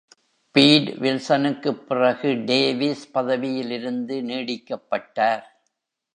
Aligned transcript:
Beat 0.55 0.87
வில்சனுக்குப் 0.87 1.83
பிறகு 1.83 2.31
Davis 2.45 3.11
பதவியில் 3.11 3.71
இருந்து 3.71 4.21
நீடிக்கப்பட்டார். 4.21 5.43